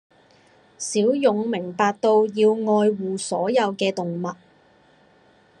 [0.79, 4.33] 小勇明白到要愛護所有嘅動物